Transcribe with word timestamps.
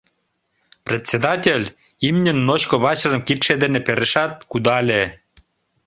—Председатель 0.87 1.65
имньын 2.07 2.37
ночко 2.47 2.75
вачыжым 2.83 3.21
кидше 3.27 3.53
дене 3.63 3.79
перышат, 3.87 4.31
кудале. 4.51 5.03